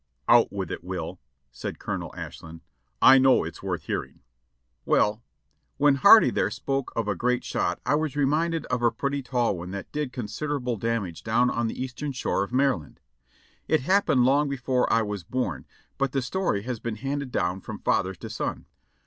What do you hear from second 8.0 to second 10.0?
reminded of a pretty tall one that